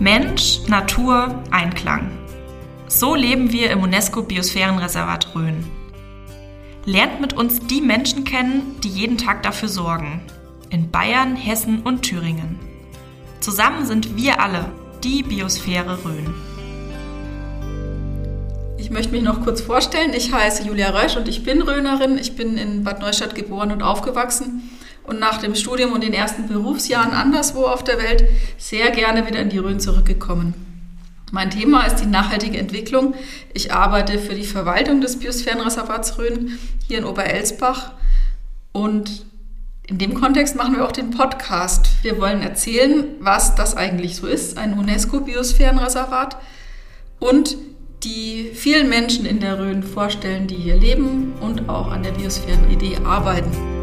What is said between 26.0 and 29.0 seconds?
den ersten Berufsjahren anderswo auf der Welt sehr